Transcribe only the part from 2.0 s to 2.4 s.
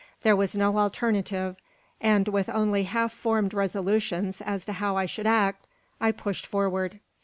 and